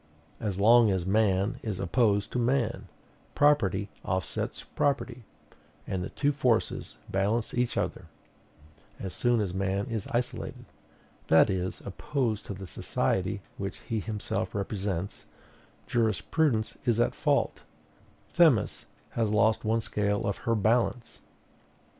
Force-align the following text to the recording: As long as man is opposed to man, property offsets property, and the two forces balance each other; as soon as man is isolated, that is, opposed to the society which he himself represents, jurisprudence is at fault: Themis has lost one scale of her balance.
As 0.39 0.59
long 0.59 0.89
as 0.89 1.05
man 1.05 1.59
is 1.61 1.79
opposed 1.79 2.31
to 2.31 2.39
man, 2.39 2.87
property 3.35 3.87
offsets 4.03 4.63
property, 4.63 5.25
and 5.85 6.03
the 6.03 6.09
two 6.09 6.31
forces 6.31 6.95
balance 7.07 7.53
each 7.53 7.77
other; 7.77 8.05
as 8.99 9.13
soon 9.13 9.39
as 9.39 9.53
man 9.53 9.85
is 9.85 10.07
isolated, 10.07 10.65
that 11.27 11.51
is, 11.51 11.81
opposed 11.85 12.47
to 12.47 12.55
the 12.55 12.65
society 12.65 13.43
which 13.59 13.77
he 13.81 13.99
himself 13.99 14.55
represents, 14.55 15.25
jurisprudence 15.85 16.79
is 16.83 16.99
at 16.99 17.13
fault: 17.13 17.61
Themis 18.33 18.85
has 19.11 19.29
lost 19.29 19.63
one 19.63 19.81
scale 19.81 20.25
of 20.25 20.35
her 20.49 20.55
balance. 20.55 21.19